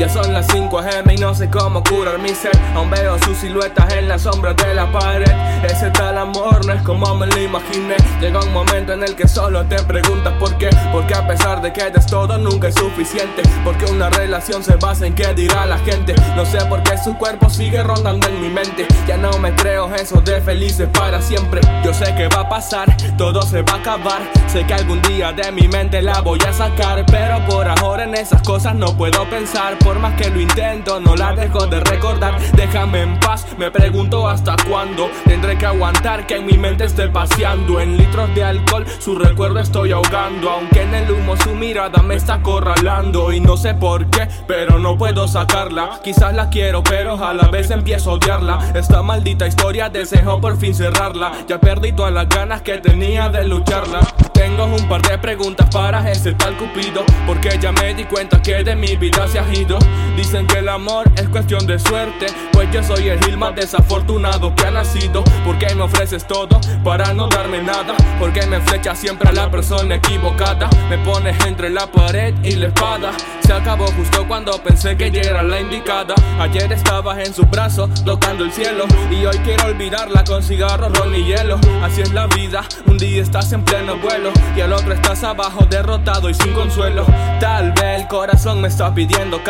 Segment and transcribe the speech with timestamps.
[0.00, 2.58] Ya son las 5 am y no sé cómo curar mi ser.
[2.74, 5.30] Aún veo sus siluetas en las sombras de la pared.
[5.62, 7.96] Ese tal amor no es como me lo imaginé.
[8.18, 10.70] Llega un momento en el que solo te preguntas por qué.
[10.90, 13.42] Porque a pesar de que des todo nunca es suficiente.
[13.62, 16.14] Porque una relación se basa en qué dirá la gente.
[16.34, 18.86] No sé por qué su cuerpo sigue rondando en mi mente.
[19.06, 21.60] Ya no me creo eso de felices para siempre.
[21.84, 24.22] Yo sé que va a pasar, todo se va a acabar.
[24.46, 28.14] Sé que algún día de mi mente la voy a sacar Pero por ahora en
[28.14, 32.38] esas cosas no puedo pensar más que lo intento, no la dejo de recordar.
[32.52, 37.08] Déjame en paz, me pregunto hasta cuándo tendré que aguantar que en mi mente esté
[37.08, 37.80] paseando.
[37.80, 40.50] En litros de alcohol, su recuerdo estoy ahogando.
[40.50, 43.32] Aunque en el humo su mirada me está acorralando.
[43.32, 46.00] Y no sé por qué, pero no puedo sacarla.
[46.04, 48.58] Quizás la quiero, pero a la vez empiezo a odiarla.
[48.74, 51.32] Esta maldita historia deseo por fin cerrarla.
[51.48, 54.00] Ya perdí todas las ganas que tenía de lucharla.
[54.32, 57.04] Tengo un par de preguntas para ese tal Cupido.
[57.26, 59.79] Porque ya me di cuenta que de mi vida se ha ido.
[60.16, 64.54] Dicen que el amor es cuestión de suerte, pues yo soy el gil más desafortunado
[64.54, 65.24] que ha nacido.
[65.44, 69.94] Porque me ofreces todo para no darme nada, porque me flechas siempre a la persona
[69.94, 70.68] equivocada.
[70.88, 73.12] Me pones entre la pared y la espada.
[73.46, 76.14] Se acabó justo cuando pensé que ya era la indicada.
[76.38, 81.14] Ayer estabas en su brazo, tocando el cielo, y hoy quiero olvidarla con cigarros, ron
[81.14, 81.58] y hielo.
[81.82, 85.66] Así es la vida, un día estás en pleno vuelo y al otro estás abajo,
[85.68, 87.06] derrotado y sin consuelo.
[87.40, 89.42] Tal vez el corazón me está pidiendo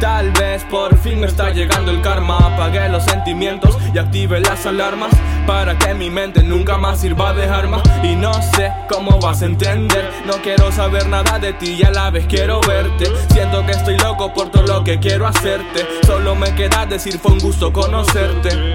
[0.00, 2.38] Tal vez por fin me está llegando el karma.
[2.38, 5.10] Apagué los sentimientos y active las alarmas
[5.46, 7.82] para que mi mente nunca más sirva de arma.
[8.02, 10.10] Y no sé cómo vas a entender.
[10.26, 13.06] No quiero saber nada de ti y a la vez quiero verte.
[13.32, 15.86] Siento que estoy loco por todo lo que quiero hacerte.
[16.06, 18.74] Solo me queda decir fue un gusto conocerte.